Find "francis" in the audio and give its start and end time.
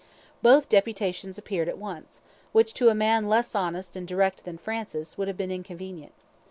4.57-5.15